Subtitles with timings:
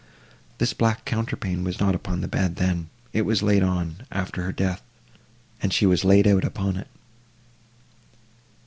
[0.57, 4.51] This black counterpane was not upon the bed then; it was laid on, after her
[4.51, 4.81] death,
[5.61, 6.87] and she was laid out upon it."